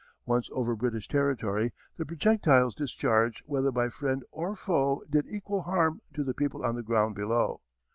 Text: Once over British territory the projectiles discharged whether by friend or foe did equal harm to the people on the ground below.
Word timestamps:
Once 0.25 0.49
over 0.53 0.75
British 0.75 1.07
territory 1.07 1.73
the 1.97 2.07
projectiles 2.07 2.73
discharged 2.73 3.43
whether 3.45 3.69
by 3.71 3.87
friend 3.87 4.23
or 4.31 4.55
foe 4.55 5.03
did 5.07 5.27
equal 5.29 5.61
harm 5.61 6.01
to 6.11 6.23
the 6.23 6.33
people 6.33 6.65
on 6.65 6.73
the 6.73 6.81
ground 6.81 7.13
below. 7.13 7.61